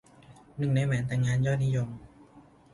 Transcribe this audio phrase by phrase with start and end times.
[0.55, 1.89] หนึ่งในแหวนแต่งงานยอดนิยม